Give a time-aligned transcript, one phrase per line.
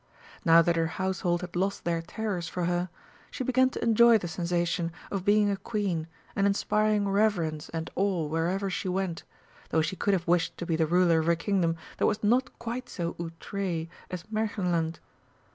[0.43, 2.89] Now that her household had lost their terrors for her,
[3.29, 8.25] she began to enjoy the sensation of being a Queen and inspiring reverence and awe
[8.25, 9.21] wherever she went,
[9.69, 12.57] though she could have wished to be the ruler of a Kingdom that was not
[12.57, 14.95] quite so outré as Märchenland.